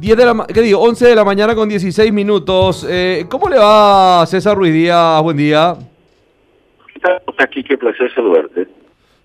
10 0.00 0.16
de 0.16 0.24
la, 0.24 0.46
¿qué 0.46 0.62
digo? 0.62 0.80
11 0.80 1.08
de 1.08 1.14
la 1.14 1.24
mañana 1.24 1.54
con 1.54 1.68
16 1.68 2.10
minutos. 2.10 2.86
Eh, 2.88 3.26
¿Cómo 3.28 3.50
le 3.50 3.58
va 3.58 4.24
César 4.26 4.56
Ruiz 4.56 4.72
Díaz? 4.72 5.22
Buen 5.22 5.36
día. 5.36 5.76
Aquí, 7.36 7.62
qué 7.62 7.76
placer 7.76 8.10
saludarte. 8.14 8.66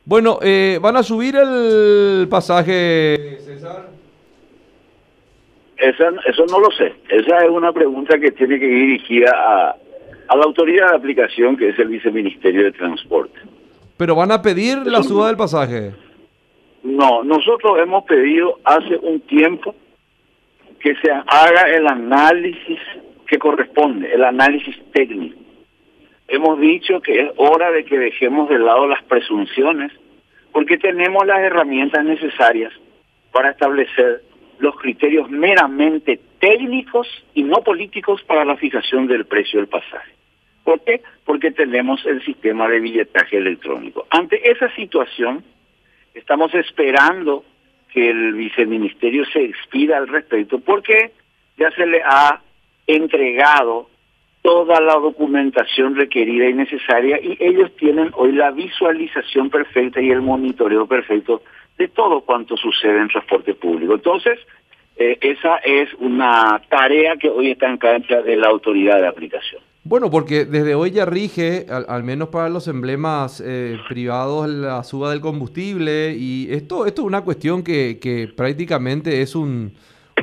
Bueno, 0.04 0.40
eh, 0.42 0.78
¿van 0.82 0.98
a 0.98 1.04
subir 1.04 1.36
el 1.38 2.28
pasaje, 2.30 3.38
César? 3.46 3.88
Esa, 5.78 6.10
eso 6.28 6.46
no 6.52 6.60
lo 6.60 6.70
sé. 6.72 6.94
Esa 7.10 7.38
es 7.46 7.50
una 7.50 7.72
pregunta 7.72 8.20
que 8.20 8.32
tiene 8.32 8.60
que 8.60 8.66
ir 8.66 8.88
dirigida 8.88 9.32
a, 9.34 9.76
a 10.28 10.36
la 10.36 10.44
autoridad 10.44 10.90
de 10.92 10.98
aplicación, 10.98 11.56
que 11.56 11.70
es 11.70 11.80
el 11.80 11.88
Viceministerio 11.88 12.66
de 12.66 12.74
Transporte. 12.74 13.40
¿Pero 13.96 14.16
van 14.16 14.32
a 14.34 14.42
pedir 14.42 14.80
la 14.86 15.02
suba 15.04 15.28
del 15.28 15.38
pasaje? 15.38 15.94
No, 16.84 17.24
nosotros 17.24 17.80
hemos 17.82 18.04
pedido 18.04 18.60
hace 18.66 18.98
un 19.02 19.22
tiempo 19.22 19.74
que 20.86 20.96
se 20.98 21.12
haga 21.12 21.64
el 21.76 21.88
análisis 21.88 22.78
que 23.26 23.40
corresponde, 23.40 24.14
el 24.14 24.24
análisis 24.24 24.76
técnico. 24.94 25.40
Hemos 26.28 26.60
dicho 26.60 27.02
que 27.02 27.22
es 27.22 27.32
hora 27.38 27.72
de 27.72 27.84
que 27.86 27.98
dejemos 27.98 28.50
de 28.50 28.60
lado 28.60 28.86
las 28.86 29.02
presunciones, 29.06 29.92
porque 30.52 30.78
tenemos 30.78 31.26
las 31.26 31.40
herramientas 31.40 32.06
necesarias 32.06 32.72
para 33.32 33.50
establecer 33.50 34.22
los 34.60 34.76
criterios 34.76 35.28
meramente 35.28 36.20
técnicos 36.38 37.08
y 37.34 37.42
no 37.42 37.64
políticos 37.64 38.22
para 38.22 38.46
la 38.46 38.56
fijación 38.56 39.08
del 39.08 39.26
precio 39.26 39.60
del 39.60 39.68
pasaje. 39.68 40.12
¿Por 40.64 40.82
qué? 40.82 41.02
Porque 41.26 41.50
tenemos 41.50 42.06
el 42.06 42.24
sistema 42.24 42.68
de 42.68 42.80
billetaje 42.80 43.38
electrónico. 43.38 44.06
Ante 44.12 44.52
esa 44.52 44.70
situación, 44.76 45.44
estamos 46.14 46.54
esperando 46.54 47.44
que 47.96 48.10
el 48.10 48.34
viceministerio 48.34 49.24
se 49.28 49.46
expida 49.46 49.96
al 49.96 50.10
respecto, 50.10 50.60
porque 50.60 51.12
ya 51.58 51.72
se 51.72 51.86
le 51.86 52.02
ha 52.04 52.42
entregado 52.86 53.88
toda 54.42 54.82
la 54.82 54.96
documentación 54.96 55.96
requerida 55.96 56.50
y 56.50 56.54
necesaria 56.54 57.18
y 57.22 57.38
ellos 57.40 57.74
tienen 57.78 58.12
hoy 58.16 58.34
la 58.34 58.52
visualización 58.52 59.50
perfecta 59.50 60.02
y 60.02 60.12
el 60.12 60.22
monitoreo 60.22 60.86
perfecto 60.86 61.42
de 61.78 61.88
todo 61.88 62.20
cuanto 62.20 62.58
sucede 62.58 63.00
en 63.00 63.08
transporte 63.08 63.54
público. 63.54 63.94
Entonces, 63.94 64.40
eh, 64.98 65.18
esa 65.22 65.56
es 65.60 65.94
una 65.94 66.62
tarea 66.68 67.16
que 67.16 67.30
hoy 67.30 67.52
está 67.52 67.70
en 67.70 67.78
cancha 67.78 68.22
de 68.22 68.36
la 68.36 68.50
autoridad 68.50 69.00
de 69.00 69.08
aplicación. 69.08 69.62
Bueno, 69.88 70.10
porque 70.10 70.46
desde 70.46 70.74
hoy 70.74 70.90
ya 70.90 71.06
rige, 71.06 71.68
al, 71.70 72.04
menos 72.04 72.30
para 72.30 72.50
los 72.50 72.68
emblemas 72.68 73.40
eh, 73.46 73.78
privados, 73.88 74.50
la 74.50 74.84
suba 74.84 75.12
del 75.12 75.22
combustible 75.22 76.16
y 76.18 76.48
esto, 76.52 76.88
esto 76.88 77.04
es 77.04 77.08
una 77.08 77.22
cuestión 77.22 77.64
que, 77.64 78.00
que 78.02 78.28
prácticamente 78.36 79.22
es 79.22 79.36
un, 79.36 79.74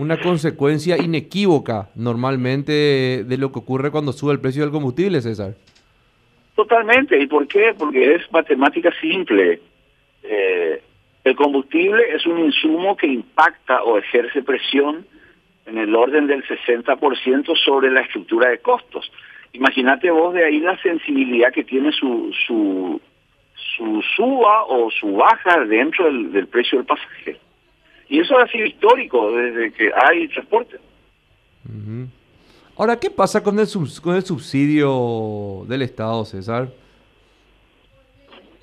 una 0.01 0.19
consecuencia 0.21 0.97
inequívoca 0.97 1.91
normalmente 1.95 3.23
de, 3.25 3.39
lo 3.39 3.53
que 3.53 3.61
ocurre 3.61 3.93
cuando 3.93 4.13
sube 4.13 4.33
el 4.33 4.41
precio 4.41 4.63
del 4.63 4.73
combustible, 4.73 5.21
César. 5.21 5.55
Totalmente. 6.57 7.17
¿Y 7.17 7.29
por 7.29 7.47
qué? 7.47 7.73
Porque 7.79 8.17
es 8.17 8.33
matemática 8.33 8.91
simple. 9.01 9.61
Eh, 10.25 10.83
el 11.23 11.37
combustible 11.37 12.03
es 12.13 12.27
un 12.27 12.41
insumo 12.41 12.97
que 12.97 13.07
impacta 13.07 13.85
o 13.85 13.97
ejerce 13.97 14.43
presión 14.43 15.07
en 15.67 15.79
el 15.79 15.95
orden 15.95 16.27
del 16.27 16.43
60% 16.43 17.57
sobre 17.65 17.93
la 17.93 18.01
estructura 18.01 18.49
de 18.49 18.59
costos. 18.59 19.09
Imagínate 19.53 20.11
vos 20.11 20.33
de 20.35 20.45
ahí 20.45 20.61
la 20.61 20.81
sensibilidad 20.81 21.53
que 21.53 21.65
tiene 21.65 21.93
su, 21.93 22.33
su, 22.47 23.01
su 23.77 24.03
suba 24.17 24.65
o 24.65 24.91
su 24.91 25.13
baja 25.13 25.65
dentro 25.67 26.07
del, 26.07 26.47
precio 26.49 26.79
del 26.79 26.87
pasaje. 26.87 27.39
Y 28.09 28.21
eso 28.21 28.39
ha 28.39 28.47
sido 28.49 28.67
histórico 28.67 29.31
desde 29.33 29.73
que 29.73 29.91
hay 29.95 30.29
transporte. 30.29 30.79
Ahora, 32.77 32.99
¿qué 32.99 33.11
pasa 33.11 33.43
con 33.43 33.59
el, 33.59 33.67
con 34.03 34.17
el 34.17 34.23
subsidio 34.23 35.65
del 35.69 35.83
Estado, 35.83 36.25
César? 36.25 36.69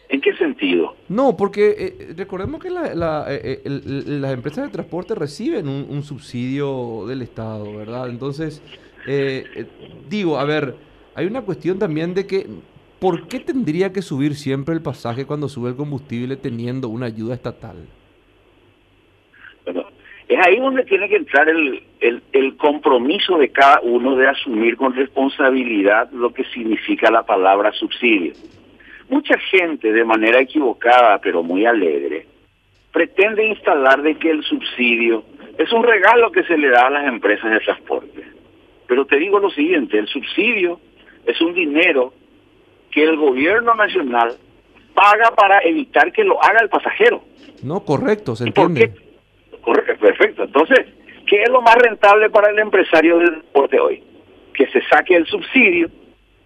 ¿En 0.10 0.22
qué 0.22 0.36
sentido? 0.36 0.96
No, 1.08 1.38
porque 1.38 1.76
eh, 1.78 2.14
recordemos 2.18 2.60
que 2.60 2.72
la, 2.72 3.26
eh, 3.30 3.62
eh, 3.64 3.82
las 4.06 4.34
empresas 4.34 4.66
de 4.66 4.72
transporte 4.72 5.14
reciben 5.14 5.68
un, 5.68 5.86
un, 5.88 6.02
subsidio 6.02 7.06
del 7.08 7.22
Estado, 7.22 7.78
¿verdad? 7.78 8.10
Entonces, 8.10 8.64
eh, 9.12 9.44
eh, 9.56 9.66
digo, 10.08 10.38
a 10.38 10.46
ver, 10.46 10.76
hay 11.16 11.26
una 11.26 11.42
cuestión 11.42 11.80
también 11.80 12.14
de 12.14 12.28
que, 12.28 12.46
¿por 13.00 13.28
qué 13.28 13.40
tendría 13.40 13.92
que 13.92 14.04
subir 14.04 14.36
siempre 14.36 14.76
el 14.76 14.84
pasaje 14.84 15.26
cuando 15.26 15.50
sube 15.50 15.70
el 15.70 15.76
combustible 15.76 16.36
teniendo 16.36 16.90
una 16.90 17.08
ayuda 17.08 17.34
estatal? 17.34 17.78
Bueno, 19.66 19.86
es 20.28 20.40
ahí 20.46 20.60
donde 20.60 20.84
tiene 20.84 21.10
que 21.10 21.16
entrar 21.16 21.50
el, 21.50 21.82
el, 22.02 22.22
el 22.34 22.56
compromiso 22.58 23.40
de 23.40 23.50
cada 23.50 23.82
uno 23.82 24.16
de 24.16 24.28
asumir 24.28 24.78
con 24.78 24.94
responsabilidad 24.94 26.12
lo 26.12 26.32
que 26.32 26.44
significa 26.54 27.10
la 27.10 27.24
palabra 27.24 27.72
subsidio. 27.72 28.34
Mucha 29.10 29.40
gente, 29.40 29.92
de 29.92 30.06
manera 30.06 30.40
equivocada, 30.40 31.18
pero 31.18 31.42
muy 31.42 31.66
alegre, 31.66 32.28
pretende 32.92 33.44
instalar 33.44 34.04
de 34.04 34.14
que 34.20 34.30
el 34.30 34.44
subsidio 34.44 35.24
es 35.58 35.74
un 35.74 35.82
regalo 35.82 36.32
que 36.32 36.44
se 36.44 36.56
le 36.56 36.70
da 36.70 36.86
a 36.86 36.92
las 36.92 37.08
empresas 37.08 37.50
de 37.50 37.60
transporte. 37.62 38.39
Pero 38.90 39.06
te 39.06 39.18
digo 39.18 39.40
lo 39.40 39.52
siguiente, 39.52 40.00
el 40.00 40.08
subsidio 40.08 40.80
es 41.24 41.40
un 41.42 41.54
dinero 41.54 42.12
que 42.90 43.04
el 43.04 43.18
gobierno 43.18 43.76
nacional 43.76 44.36
paga 44.96 45.30
para 45.36 45.60
evitar 45.60 46.12
que 46.12 46.24
lo 46.24 46.44
haga 46.44 46.58
el 46.64 46.70
pasajero. 46.70 47.22
No, 47.62 47.82
correcto, 47.82 48.36
se 48.36 48.46
entiende. 48.46 48.92
Correcto, 49.62 49.94
perfecto. 50.00 50.44
Entonces, 50.44 50.88
¿qué 51.28 51.44
es 51.44 51.50
lo 51.50 51.62
más 51.62 51.76
rentable 51.76 52.32
para 52.32 52.50
el 52.50 52.58
empresario 52.58 53.20
del 53.20 53.30
transporte 53.30 53.80
hoy? 53.80 54.04
Que 54.56 54.66
se 54.72 54.82
saque 54.90 55.16
el 55.16 55.28
subsidio, 55.28 55.92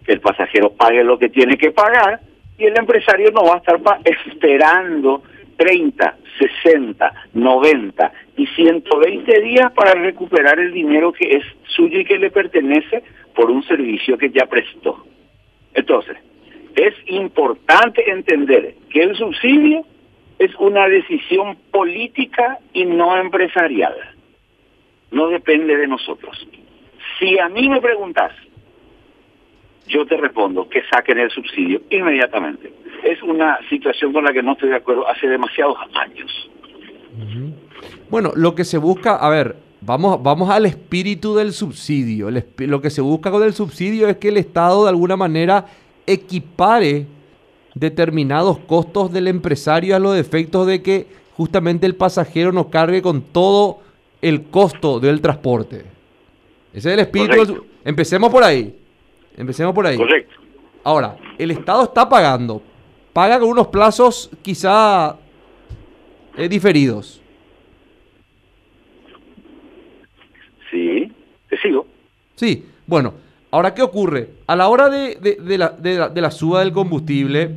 que 0.06 0.12
el 0.12 0.20
pasajero 0.20 0.74
pague 0.74 1.02
lo 1.02 1.18
que 1.18 1.30
tiene 1.30 1.58
que 1.58 1.72
pagar 1.72 2.20
y 2.58 2.66
el 2.66 2.78
empresario 2.78 3.32
no 3.32 3.46
va 3.46 3.54
a 3.54 3.58
estar 3.60 3.80
esperando 4.04 5.24
30, 5.64 6.18
60, 6.62 7.14
90 7.34 8.12
y 8.36 8.48
120 8.48 9.42
días 9.42 9.72
para 9.72 9.94
recuperar 9.94 10.60
el 10.60 10.74
dinero 10.74 11.14
que 11.14 11.38
es 11.38 11.44
suyo 11.68 12.02
y 12.02 12.06
que 12.06 12.18
le 12.18 12.32
pertenece 12.32 13.02
por 13.34 13.50
un 13.50 13.64
servicio 13.64 14.18
que 14.18 14.30
ya 14.30 14.46
prestó. 14.46 15.06
Entonces, 15.74 16.18
es 16.76 16.94
importante 17.08 18.12
entender 18.12 18.76
que 18.90 19.04
el 19.04 19.16
subsidio 19.16 19.86
es 20.38 20.54
una 20.60 20.90
decisión 20.90 21.58
política 21.72 22.60
y 22.74 22.84
no 22.84 23.16
empresarial. 23.16 23.96
No 25.12 25.30
depende 25.30 25.78
de 25.78 25.88
nosotros. 25.88 26.46
Si 27.20 27.40
a 27.40 27.48
mí 27.48 27.70
me 27.70 27.80
preguntas, 27.80 28.34
yo 29.88 30.06
te 30.06 30.18
respondo 30.18 30.68
que 30.70 30.82
saquen 30.90 31.20
el 31.20 31.30
subsidio 31.30 31.82
inmediatamente. 31.90 32.74
Es 33.04 33.22
una 33.22 33.60
situación 33.70 34.14
con 34.14 34.24
la 34.24 34.34
que 34.34 34.42
no 34.42 34.54
estoy 34.54 34.70
de 34.70 34.76
acuerdo 34.76 35.08
hace 35.08 35.28
demasiados 35.28 35.78
años. 35.94 36.50
Bueno, 38.10 38.32
lo 38.36 38.56
que 38.56 38.64
se 38.64 38.78
busca, 38.78 39.16
a 39.16 39.30
ver, 39.30 39.56
vamos, 39.82 40.22
vamos 40.22 40.50
al 40.50 40.66
espíritu 40.66 41.36
del 41.36 41.52
subsidio. 41.52 42.30
lo 42.32 42.82
que 42.82 42.90
se 42.90 43.02
busca 43.02 43.32
con 43.32 43.44
el 43.44 43.54
subsidio 43.54 44.08
es 44.08 44.18
que 44.18 44.30
el 44.30 44.38
Estado 44.38 44.84
de 44.84 44.90
alguna 44.90 45.16
manera 45.16 45.66
equipare 46.06 47.06
determinados 47.76 48.60
costos 48.60 49.12
del 49.12 49.28
empresario 49.28 49.96
a 49.96 50.00
los 50.00 50.18
efectos 50.18 50.68
de 50.68 50.82
que 50.82 51.08
justamente 51.36 51.86
el 51.86 51.96
pasajero 51.96 52.52
no 52.52 52.70
cargue 52.70 53.02
con 53.02 53.22
todo 53.22 53.80
el 54.22 54.44
costo 54.44 55.00
del 55.00 55.22
transporte. 55.22 55.86
Ese 56.74 56.90
es 56.90 56.94
el 56.94 57.00
espíritu. 57.00 57.66
Empecemos 57.84 58.32
por 58.32 58.44
ahí. 58.44 58.76
Empecemos 59.38 59.74
por 59.74 59.88
ahí. 59.88 59.98
Correcto. 59.98 60.36
Ahora, 60.84 61.16
el 61.38 61.52
Estado 61.52 61.84
está 61.84 62.08
pagando. 62.08 62.62
Paga 63.14 63.40
con 63.40 63.50
unos 63.50 63.68
plazos 63.68 64.30
quizá 64.42 65.16
eh, 66.36 66.50
diferidos. 66.50 67.22
Sí, 70.70 71.12
te 71.50 71.58
sigo. 71.58 71.86
Sí, 72.36 72.66
bueno, 72.88 73.14
ahora 73.52 73.74
¿qué 73.74 73.84
ocurre? 73.84 74.30
A 74.48 74.56
la 74.56 74.68
hora 74.68 74.90
de, 74.90 75.16
de, 75.16 75.58
la, 75.58 75.70
de 75.70 76.22
la, 76.22 76.32
suba 76.32 76.62
del 76.62 76.74
combustible, 76.74 77.52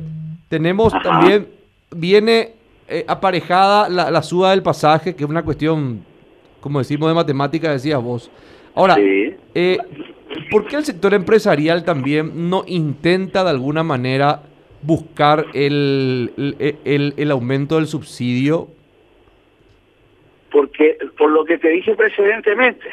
tenemos 0.49 0.93
también, 1.01 1.47
viene 1.89 2.53
eh, 2.87 3.03
aparejada 3.07 3.89
la, 3.89 4.11
la, 4.11 4.21
suba 4.21 4.51
del 4.51 4.61
pasaje, 4.61 5.15
que 5.15 5.23
es 5.23 5.29
una 5.29 5.43
cuestión, 5.43 6.05
como 6.61 6.77
decimos 6.79 7.09
de 7.09 7.15
matemática, 7.15 7.71
decías 7.71 8.01
vos. 8.01 8.29
Ahora, 8.75 8.95
eh, 8.99 9.79
¿por 10.49 10.67
qué 10.67 10.77
el 10.77 10.85
sector 10.85 11.13
empresarial 11.13 11.83
también 11.83 12.49
no 12.49 12.63
intenta 12.67 13.43
de 13.43 13.49
alguna 13.49 13.83
manera 13.83 14.41
buscar 14.81 15.45
el, 15.53 16.31
el, 16.85 17.13
el 17.17 17.31
aumento 17.31 17.75
del 17.75 17.87
subsidio? 17.87 18.67
Porque, 20.51 20.97
por 21.17 21.29
lo 21.31 21.43
que 21.45 21.57
te 21.57 21.69
dije 21.69 21.95
precedentemente, 21.95 22.87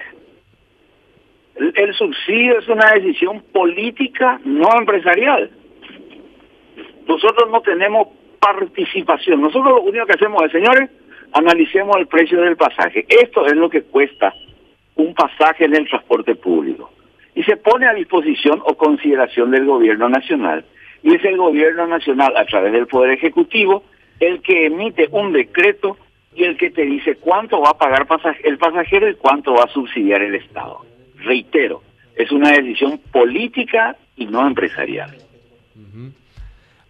el, 1.57 1.95
subsidio 1.95 2.59
es 2.59 2.69
una 2.69 2.93
decisión 2.95 3.43
política, 3.53 4.41
no 4.45 4.69
empresarial. 4.77 5.51
Nosotros 7.07 7.51
no 7.51 7.61
tenemos 7.61 8.09
participación. 8.41 9.41
Nosotros 9.41 9.75
lo 9.75 9.83
único 9.83 10.07
que 10.07 10.15
hacemos 10.15 10.43
es, 10.45 10.53
señores, 10.53 10.91
analicemos 11.33 11.97
el 11.97 12.07
precio 12.09 12.41
del 12.41 12.57
pasaje. 12.57 13.07
Esto 13.09 13.47
es 13.47 13.55
lo 13.55 13.71
que 13.71 13.83
cuesta 13.83 14.35
un 14.97 15.15
pasaje 15.15 15.65
en 15.65 15.77
el 15.77 15.89
transporte 15.89 16.35
público 16.35 16.94
y 17.35 17.43
se 17.43 17.57
pone 17.57 17.87
a 17.87 17.95
disposición 17.95 18.61
o 18.65 18.77
consideración 18.77 19.51
del 19.51 19.67
gobierno 19.67 20.09
nacional. 20.09 20.65
Y 21.03 21.15
es 21.15 21.25
el 21.25 21.37
gobierno 21.37 21.87
nacional, 21.87 22.37
a 22.37 22.47
través 22.47 22.73
del 22.73 22.87
Poder 22.87 23.11
Ejecutivo, 23.11 23.83
el 24.21 24.41
que 24.41 24.67
emite 24.67 25.09
un 25.11 25.33
decreto 25.33 25.97
y 26.35 26.45
el 26.45 26.57
que 26.57 26.71
te 26.71 26.83
dice 26.83 27.17
cuánto 27.17 27.61
va 27.61 27.71
a 27.71 27.79
pagar 27.79 28.07
el 28.43 28.59
pasajero 28.59 29.09
y 29.09 29.15
cuánto 29.15 29.55
va 29.55 29.65
a 29.65 29.69
subsidiar 29.69 30.23
el 30.23 30.35
Estado. 30.35 30.85
Reitero, 31.19 31.83
es 32.17 32.31
una 32.33 32.51
decisión 32.53 32.99
política 33.13 33.97
y 34.17 34.27
no 34.27 34.47
empresarial. 34.47 35.15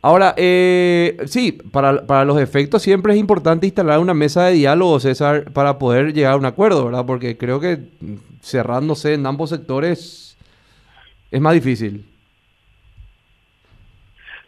Ahora, 0.02 0.35
eh, 0.37 1.17
sí, 1.25 1.52
para, 1.73 2.06
para, 2.06 2.26
los 2.26 2.38
efectos 2.38 2.82
siempre 2.82 3.14
es 3.14 3.19
importante 3.19 3.67
instalar 3.67 3.99
una 4.00 4.12
mesa 4.12 4.44
de 4.44 4.52
diálogo, 4.52 5.00
César, 5.00 5.50
para 5.52 5.79
poder 5.79 6.12
llegar 6.12 6.35
a 6.35 6.37
un 6.37 6.44
acuerdo, 6.44 6.85
¿verdad? 6.85 7.06
Porque 7.06 7.38
creo 7.38 7.58
que 7.58 7.79
cerrándose 8.43 9.14
en 9.14 9.25
ambos 9.25 9.49
sectores 9.49 10.24
es 11.34 11.40
más 11.40 11.54
difícil. 11.54 12.04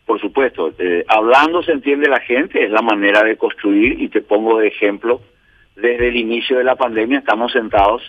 Por 0.07 0.21
supuesto, 0.21 0.73
eh, 0.79 1.05
hablando 1.09 1.61
se 1.65 1.73
entiende 1.73 2.09
la 2.09 2.21
gente, 2.21 2.65
es 2.65 2.71
la 2.71 2.81
manera 2.81 3.25
de 3.25 3.37
construir 3.37 4.01
y 4.01 4.09
te 4.09 4.21
pongo 4.21 4.59
de 4.59 4.69
ejemplo, 4.69 5.21
desde 5.75 6.07
el 6.07 6.17
inicio 6.17 6.59
de 6.59 6.63
la 6.63 6.77
pandemia 6.77 7.19
estamos 7.19 7.51
sentados, 7.51 8.03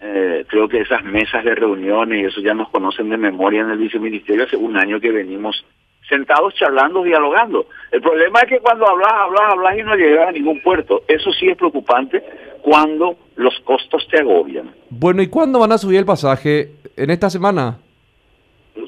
eh, 0.00 0.44
creo 0.48 0.68
que 0.68 0.80
esas 0.80 1.04
mesas 1.04 1.44
de 1.44 1.54
reuniones 1.54 2.20
y 2.20 2.24
eso 2.24 2.40
ya 2.40 2.54
nos 2.54 2.70
conocen 2.70 3.08
de 3.08 3.18
memoria 3.18 3.60
en 3.60 3.70
el 3.70 3.78
viceministerio, 3.78 4.46
hace 4.46 4.56
un 4.56 4.76
año 4.76 4.98
que 4.98 5.12
venimos 5.12 5.64
sentados 6.08 6.54
charlando, 6.54 7.04
dialogando. 7.04 7.66
El 7.92 8.02
problema 8.02 8.40
es 8.40 8.48
que 8.48 8.58
cuando 8.58 8.84
hablas, 8.88 9.12
hablas, 9.12 9.42
hablas 9.48 9.78
y 9.78 9.82
no 9.84 9.94
llegas 9.94 10.28
a 10.28 10.32
ningún 10.32 10.60
puerto. 10.60 11.02
Eso 11.06 11.32
sí 11.32 11.48
es 11.48 11.56
preocupante 11.56 12.20
cuando 12.62 13.16
los 13.36 13.54
costos 13.60 14.08
te 14.10 14.18
agobian. 14.18 14.72
Bueno, 14.90 15.22
¿y 15.22 15.28
cuándo 15.28 15.60
van 15.60 15.70
a 15.70 15.78
subir 15.78 16.00
el 16.00 16.04
pasaje? 16.04 16.70
¿En 16.96 17.10
esta 17.10 17.30
semana? 17.30 17.78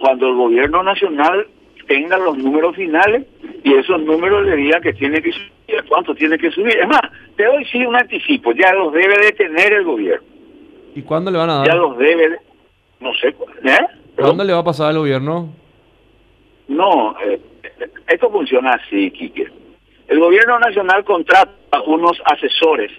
Cuando 0.00 0.28
el 0.28 0.34
gobierno 0.34 0.82
nacional 0.82 1.46
tenga 1.86 2.18
los 2.18 2.36
números 2.38 2.74
finales 2.76 3.26
y 3.62 3.74
esos 3.74 4.00
números 4.02 4.44
le 4.46 4.56
digan 4.56 4.82
que 4.82 4.92
tiene 4.94 5.20
que 5.20 5.32
subir, 5.32 5.84
cuánto 5.88 6.14
tiene 6.14 6.38
que 6.38 6.50
subir. 6.50 6.76
Es 6.76 6.88
más, 6.88 7.02
te 7.36 7.44
doy 7.44 7.64
sí 7.66 7.84
un 7.84 7.96
anticipo, 7.96 8.52
ya 8.52 8.72
los 8.72 8.92
debe 8.92 9.18
de 9.18 9.32
tener 9.32 9.72
el 9.72 9.84
gobierno. 9.84 10.26
¿Y 10.94 11.02
cuándo 11.02 11.30
le 11.30 11.38
van 11.38 11.50
a 11.50 11.56
dar? 11.56 11.66
Ya 11.66 11.74
los 11.74 11.98
debe, 11.98 12.30
de, 12.30 12.38
no 13.00 13.12
sé, 13.14 13.28
¿eh? 13.28 13.86
¿Cuándo 14.16 14.44
le 14.44 14.52
va 14.52 14.60
a 14.60 14.64
pasar 14.64 14.88
al 14.88 14.98
gobierno? 14.98 15.52
No, 16.68 17.16
eh, 17.20 17.40
esto 18.08 18.30
funciona 18.30 18.74
así, 18.74 19.10
Quique. 19.10 19.48
El 20.06 20.20
gobierno 20.20 20.58
nacional 20.58 21.04
contrata 21.04 21.52
a 21.72 21.80
unos 21.82 22.20
asesores 22.24 22.90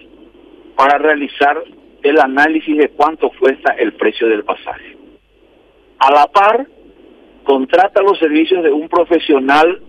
para 0.76 0.98
realizar 0.98 1.62
el 2.02 2.20
análisis 2.20 2.76
de 2.76 2.90
cuánto 2.90 3.30
cuesta 3.30 3.72
el 3.72 3.94
precio 3.94 4.28
del 4.28 4.44
pasaje. 4.44 4.96
A 5.98 6.12
la 6.12 6.26
par, 6.26 6.66
contrata 7.46 8.02
los 8.02 8.18
servicios 8.18 8.62
de 8.64 8.72
un 8.72 8.88
profesional 8.88 9.80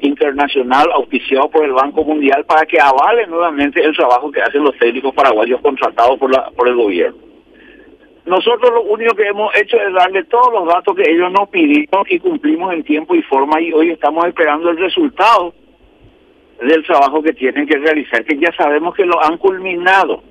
internacional 0.00 0.86
auspiciado 0.94 1.50
por 1.50 1.64
el 1.64 1.72
Banco 1.72 2.02
Mundial 2.02 2.44
para 2.46 2.64
que 2.64 2.80
avale 2.80 3.26
nuevamente 3.26 3.84
el 3.84 3.94
trabajo 3.94 4.32
que 4.32 4.40
hacen 4.40 4.64
los 4.64 4.76
técnicos 4.78 5.14
paraguayos 5.14 5.60
contratados 5.60 6.18
por, 6.18 6.30
la, 6.32 6.50
por 6.50 6.66
el 6.68 6.74
gobierno. 6.74 7.18
Nosotros 8.24 8.72
lo 8.72 8.82
único 8.84 9.14
que 9.14 9.28
hemos 9.28 9.54
hecho 9.56 9.76
es 9.76 9.92
darle 9.92 10.24
todos 10.24 10.52
los 10.52 10.66
datos 10.66 10.96
que 10.96 11.08
ellos 11.08 11.30
nos 11.30 11.48
pidieron 11.50 12.04
y 12.08 12.18
cumplimos 12.18 12.72
en 12.72 12.82
tiempo 12.82 13.14
y 13.14 13.22
forma 13.22 13.60
y 13.60 13.72
hoy 13.72 13.90
estamos 13.90 14.24
esperando 14.26 14.70
el 14.70 14.78
resultado 14.78 15.54
del 16.60 16.82
trabajo 16.84 17.22
que 17.22 17.34
tienen 17.34 17.66
que 17.68 17.76
realizar, 17.76 18.24
que 18.24 18.38
ya 18.38 18.52
sabemos 18.56 18.94
que 18.94 19.04
lo 19.04 19.22
han 19.22 19.36
culminado. 19.36 20.22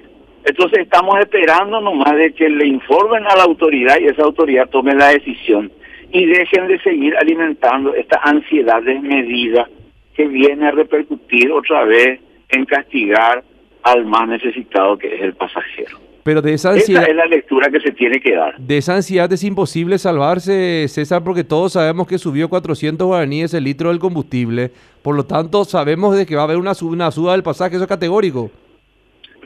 Entonces 0.43 0.79
estamos 0.79 1.19
esperando 1.19 1.79
nomás 1.79 2.15
de 2.15 2.33
que 2.33 2.49
le 2.49 2.67
informen 2.67 3.23
a 3.27 3.35
la 3.35 3.43
autoridad 3.43 3.99
y 3.99 4.07
esa 4.07 4.23
autoridad 4.23 4.67
tome 4.69 4.95
la 4.95 5.09
decisión 5.09 5.71
y 6.11 6.25
dejen 6.25 6.67
de 6.67 6.79
seguir 6.79 7.15
alimentando 7.17 7.93
esta 7.93 8.19
ansiedad 8.23 8.81
desmedida 8.81 9.67
que 10.15 10.27
viene 10.27 10.67
a 10.67 10.71
repercutir 10.71 11.51
otra 11.51 11.83
vez 11.83 12.19
en 12.49 12.65
castigar 12.65 13.43
al 13.83 14.05
más 14.05 14.27
necesitado 14.27 14.97
que 14.97 15.13
es 15.13 15.21
el 15.21 15.33
pasajero. 15.33 15.99
Pero 16.23 16.41
de 16.41 16.53
esa 16.53 16.71
ansiedad... 16.71 17.03
Esa 17.03 17.11
es 17.11 17.17
la 17.17 17.25
lectura 17.27 17.69
que 17.69 17.79
se 17.79 17.91
tiene 17.91 18.19
que 18.19 18.35
dar. 18.35 18.57
De 18.57 18.77
esa 18.77 18.95
ansiedad 18.95 19.31
es 19.31 19.43
imposible 19.43 19.99
salvarse, 19.99 20.87
César, 20.87 21.23
porque 21.23 21.43
todos 21.43 21.73
sabemos 21.73 22.07
que 22.07 22.17
subió 22.17 22.49
400 22.49 23.05
guaraníes 23.05 23.53
el 23.53 23.63
litro 23.63 23.89
del 23.89 23.99
combustible. 23.99 24.71
Por 25.03 25.15
lo 25.15 25.25
tanto, 25.25 25.65
sabemos 25.65 26.17
de 26.17 26.25
que 26.25 26.35
va 26.35 26.41
a 26.41 26.45
haber 26.45 26.57
una, 26.57 26.71
una 26.81 27.11
suba 27.11 27.33
del 27.33 27.43
pasaje, 27.43 27.75
eso 27.75 27.83
es 27.83 27.89
categórico. 27.89 28.49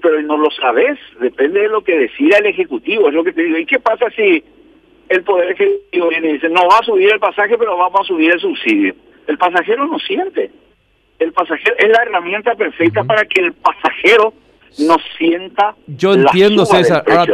Pero 0.02 0.22
no 0.22 0.38
lo 0.38 0.50
sabes, 0.52 0.98
depende 1.20 1.60
de 1.60 1.68
lo 1.68 1.84
que 1.84 1.98
decida 1.98 2.38
el 2.38 2.46
Ejecutivo, 2.46 3.10
es 3.10 3.14
lo 3.14 3.26
que 3.26 3.34
te 3.34 3.42
digo. 3.42 3.58
¿Y 3.58 3.66
qué 3.66 3.80
pasa 3.80 4.06
si 4.16 4.42
el 5.10 5.24
Poder 5.24 5.52
Ejecutivo 5.52 6.08
viene 6.10 6.30
y 6.30 6.34
dice, 6.34 6.50
no 6.50 6.62
va 6.68 6.80
a 6.80 6.86
subir 6.86 7.12
el 7.12 7.20
pasaje, 7.20 7.58
pero 7.58 7.76
vamos 7.76 8.02
a 8.02 8.04
subir 8.04 8.32
el 8.32 8.40
subsidio? 8.40 8.94
El 9.28 9.38
pasajero 9.38 9.88
no 9.88 9.98
siente. 10.00 10.52
El 11.18 11.34
pasajero 11.34 11.76
es 11.78 11.90
la 11.90 12.04
herramienta 12.04 12.56
perfecta 12.56 13.04
para 13.04 13.26
que 13.26 13.42
el 13.42 13.54
pasajero 13.54 14.34
no 14.78 14.96
sienta. 15.18 15.76
Yo 15.88 16.14
entiendo, 16.14 16.66
César. 16.66 17.04
Ahora 17.08 17.26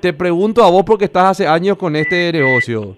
te, 0.00 0.12
pregunto 0.12 0.64
a 0.64 0.70
vos 0.70 0.84
porque 0.86 1.04
estás 1.04 1.24
hace 1.24 1.46
años 1.46 1.76
con 1.76 1.96
este 1.96 2.32
negocio. 2.32 2.96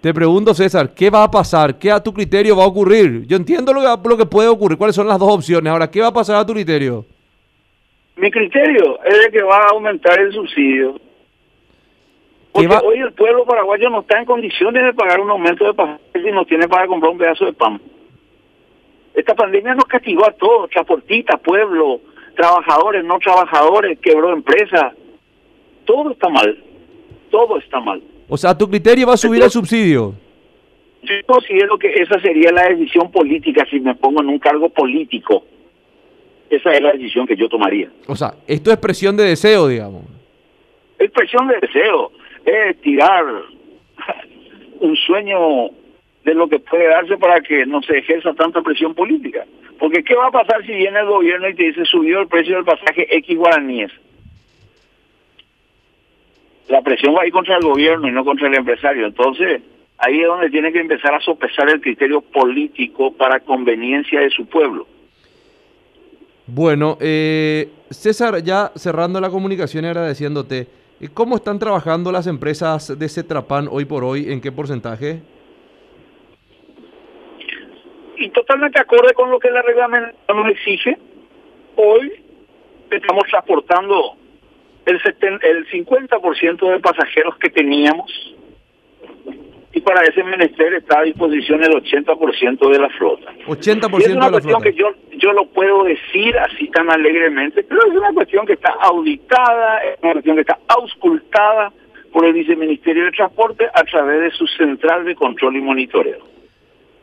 Te 0.00 0.12
pregunto, 0.12 0.52
César, 0.52 0.94
¿qué 0.94 1.08
va 1.08 1.24
a 1.24 1.30
pasar? 1.30 1.78
¿Qué 1.78 1.90
a 1.90 2.02
tu 2.02 2.12
criterio 2.12 2.56
va 2.56 2.64
a 2.64 2.68
ocurrir? 2.68 3.26
Yo 3.26 3.38
entiendo 3.38 3.72
lo 3.72 3.80
que, 3.80 4.08
lo 4.08 4.16
que 4.18 4.26
puede 4.26 4.48
ocurrir, 4.48 4.76
cuáles 4.76 4.94
son 4.94 5.08
las 5.08 5.18
dos 5.18 5.32
opciones. 5.32 5.72
Ahora, 5.72 5.90
¿qué 5.90 6.02
va 6.02 6.08
a 6.08 6.12
pasar 6.12 6.36
a 6.36 6.46
tu 6.46 6.52
criterio? 6.52 7.06
Mi 8.16 8.30
criterio 8.30 8.98
es 9.04 9.22
de 9.22 9.30
que 9.30 9.42
va 9.42 9.56
a 9.56 9.68
aumentar 9.70 10.20
el 10.20 10.32
subsidio. 10.32 11.00
Porque 12.54 12.86
hoy 12.86 12.98
el 13.00 13.12
pueblo 13.14 13.44
paraguayo 13.44 13.90
no 13.90 14.02
está 14.02 14.16
en 14.16 14.26
condiciones 14.26 14.84
de 14.84 14.92
pagar 14.92 15.18
un 15.18 15.28
aumento 15.28 15.64
de 15.66 15.74
pasaje 15.74 16.00
y 16.14 16.30
no 16.30 16.44
tiene 16.44 16.68
para 16.68 16.86
comprar 16.86 17.10
un 17.10 17.18
pedazo 17.18 17.46
de 17.46 17.52
pan. 17.52 17.80
Esta 19.12 19.34
pandemia 19.34 19.74
nos 19.74 19.86
castigó 19.86 20.24
a 20.24 20.30
todos, 20.30 20.70
transportistas, 20.70 21.40
pueblo, 21.40 22.00
trabajadores, 22.36 23.04
no 23.04 23.18
trabajadores, 23.18 23.98
quebró 23.98 24.32
empresa. 24.32 24.92
Todo 25.84 26.12
está 26.12 26.28
mal. 26.28 26.56
Todo 27.28 27.58
está 27.58 27.80
mal. 27.80 28.00
O 28.28 28.36
sea, 28.36 28.56
tu 28.56 28.70
criterio 28.70 29.08
va 29.08 29.14
a 29.14 29.16
subir 29.16 29.42
el 29.42 29.50
subsidio. 29.50 30.14
Yo 31.02 31.12
considero 31.26 31.76
que 31.76 31.92
esa 31.92 32.20
sería 32.20 32.52
la 32.52 32.68
decisión 32.68 33.10
política 33.10 33.66
si 33.68 33.80
me 33.80 33.96
pongo 33.96 34.22
en 34.22 34.28
un 34.28 34.38
cargo 34.38 34.68
político. 34.68 35.44
Esa 36.48 36.70
es 36.70 36.80
la 36.80 36.92
decisión 36.92 37.26
que 37.26 37.34
yo 37.34 37.48
tomaría. 37.48 37.90
O 38.06 38.14
sea, 38.14 38.34
esto 38.46 38.70
es 38.70 38.76
presión 38.76 39.16
de 39.16 39.24
deseo, 39.24 39.66
digamos. 39.66 40.04
Es 41.00 41.10
presión 41.10 41.48
de 41.48 41.58
deseo. 41.60 42.12
Es 42.44 42.80
tirar 42.80 43.24
un 44.80 44.96
sueño 44.96 45.70
de 46.24 46.34
lo 46.34 46.48
que 46.48 46.58
puede 46.58 46.88
darse 46.88 47.16
para 47.16 47.40
que 47.40 47.66
no 47.66 47.82
se 47.82 47.98
ejerza 47.98 48.34
tanta 48.34 48.62
presión 48.62 48.94
política. 48.94 49.44
Porque 49.78 50.02
¿qué 50.02 50.14
va 50.14 50.28
a 50.28 50.30
pasar 50.30 50.64
si 50.64 50.72
viene 50.72 51.00
el 51.00 51.06
gobierno 51.06 51.48
y 51.48 51.54
te 51.54 51.64
dice 51.64 51.84
subió 51.84 52.20
el 52.20 52.28
precio 52.28 52.56
del 52.56 52.64
pasaje 52.64 53.06
X 53.18 53.36
guaraníes? 53.36 53.92
La 56.68 56.80
presión 56.80 57.14
va 57.14 57.22
a 57.22 57.26
ir 57.26 57.32
contra 57.32 57.56
el 57.56 57.62
gobierno 57.62 58.08
y 58.08 58.12
no 58.12 58.24
contra 58.24 58.48
el 58.48 58.54
empresario. 58.54 59.06
Entonces, 59.06 59.60
ahí 59.98 60.20
es 60.20 60.26
donde 60.26 60.50
tiene 60.50 60.72
que 60.72 60.80
empezar 60.80 61.14
a 61.14 61.20
sopesar 61.20 61.68
el 61.68 61.80
criterio 61.80 62.22
político 62.22 63.12
para 63.12 63.40
conveniencia 63.40 64.20
de 64.20 64.30
su 64.30 64.46
pueblo. 64.46 64.86
Bueno, 66.46 66.96
eh, 67.00 67.68
César, 67.90 68.42
ya 68.42 68.70
cerrando 68.74 69.20
la 69.20 69.30
comunicación 69.30 69.84
y 69.84 69.88
agradeciéndote, 69.88 70.66
¿cómo 71.12 71.36
están 71.36 71.58
trabajando 71.58 72.10
las 72.12 72.26
empresas 72.26 72.98
de 72.98 73.08
Cetrapan 73.08 73.68
hoy 73.70 73.84
por 73.84 74.04
hoy? 74.04 74.32
¿En 74.32 74.40
qué 74.40 74.52
porcentaje? 74.52 75.22
y 78.24 78.30
totalmente 78.30 78.80
acorde 78.80 79.12
con 79.14 79.30
lo 79.30 79.38
que 79.38 79.50
la 79.50 79.62
reglamento 79.62 80.16
nos 80.34 80.48
exige. 80.50 80.96
Hoy 81.76 82.12
estamos 82.90 83.24
transportando 83.28 84.16
el, 84.86 85.00
el 85.42 85.68
50% 85.68 86.70
de 86.70 86.80
pasajeros 86.80 87.36
que 87.38 87.50
teníamos 87.50 88.10
y 89.74 89.80
para 89.80 90.02
ese 90.02 90.22
menester 90.22 90.74
está 90.74 91.00
a 91.00 91.02
disposición 91.02 91.62
el 91.64 91.72
80% 91.72 92.70
de 92.70 92.78
la 92.78 92.88
flota. 92.90 93.32
80% 93.46 94.00
es 94.00 94.08
una 94.08 94.14
de 94.14 94.18
la 94.18 94.30
cuestión 94.30 94.62
que 94.62 94.72
yo, 94.72 94.86
yo 95.18 95.32
lo 95.32 95.46
puedo 95.46 95.84
decir 95.84 96.38
así 96.38 96.68
tan 96.68 96.90
alegremente, 96.90 97.64
pero 97.64 97.80
es 97.86 97.96
una 97.96 98.12
cuestión 98.12 98.46
que 98.46 98.52
está 98.52 98.72
auditada, 98.80 99.78
es 99.78 99.98
una 100.02 100.12
cuestión 100.12 100.36
que 100.36 100.42
está 100.42 100.58
auscultada 100.68 101.72
por 102.12 102.24
el 102.24 102.32
Viceministerio 102.32 103.06
de 103.06 103.10
Transporte 103.10 103.66
a 103.74 103.82
través 103.82 104.20
de 104.20 104.30
su 104.30 104.46
central 104.46 105.04
de 105.04 105.16
control 105.16 105.56
y 105.56 105.60
monitoreo 105.60 106.34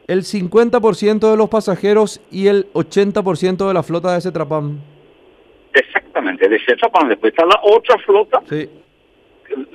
el 0.07 0.23
50% 0.23 1.31
de 1.31 1.37
los 1.37 1.47
pasajeros 1.47 2.21
y 2.29 2.47
el 2.47 2.67
80% 2.73 3.65
de 3.65 3.73
la 3.73 3.81
flota 3.81 4.13
de 4.13 4.19
Cetrapam. 4.19 4.77
Exactamente, 5.73 6.49
de 6.49 6.59
Cetrapam. 6.65 7.07
Después 7.07 7.31
está 7.31 7.45
la 7.45 7.57
otra 7.63 7.97
flota 7.99 8.41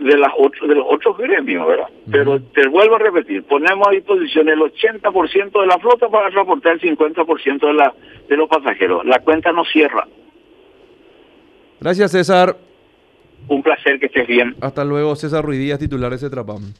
de, 0.00 0.16
las 0.16 0.32
de 0.60 0.74
los 0.74 0.86
otros 0.88 1.16
gremios, 1.18 1.66
¿verdad? 1.66 1.88
Pero 2.10 2.40
te 2.40 2.66
vuelvo 2.68 2.96
a 2.96 2.98
repetir, 2.98 3.42
ponemos 3.44 3.86
a 3.88 3.90
disposición 3.90 4.48
el 4.48 4.60
80% 4.60 5.60
de 5.60 5.66
la 5.66 5.78
flota 5.78 6.08
para 6.08 6.30
transportar 6.30 6.74
el 6.74 6.80
50% 6.80 7.66
de, 7.66 7.72
la, 7.72 7.94
de 8.28 8.36
los 8.36 8.48
pasajeros. 8.48 9.04
La 9.04 9.20
cuenta 9.20 9.52
no 9.52 9.64
cierra. 9.64 10.06
Gracias, 11.80 12.12
César. 12.12 12.56
Un 13.48 13.62
placer 13.62 14.00
que 14.00 14.06
estés 14.06 14.26
bien. 14.26 14.56
Hasta 14.60 14.84
luego, 14.84 15.14
César 15.14 15.44
Ruidías, 15.44 15.78
titular 15.78 16.10
de 16.10 16.18
Cetrapam. 16.18 16.72